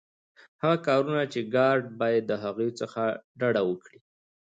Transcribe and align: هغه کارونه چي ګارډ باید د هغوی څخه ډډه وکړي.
هغه 0.61 0.77
کارونه 0.87 1.23
چي 1.33 1.39
ګارډ 1.55 1.83
باید 2.01 2.23
د 2.27 2.33
هغوی 2.43 2.69
څخه 2.79 3.01
ډډه 3.39 3.61
وکړي. 3.69 3.99